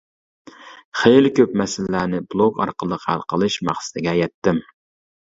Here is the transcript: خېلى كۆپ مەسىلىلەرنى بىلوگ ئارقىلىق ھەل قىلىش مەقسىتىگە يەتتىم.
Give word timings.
خېلى 1.01 1.31
كۆپ 1.39 1.53
مەسىلىلەرنى 1.61 2.21
بىلوگ 2.31 2.57
ئارقىلىق 2.65 3.05
ھەل 3.11 3.21
قىلىش 3.35 3.59
مەقسىتىگە 3.69 4.17
يەتتىم. 4.23 4.65